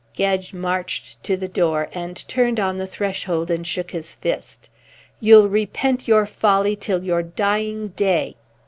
[0.15, 4.67] Gedge marched to the door and turned on the threshold and shook his fist.
[5.19, 8.35] "You'll repent your folly till your dying day!"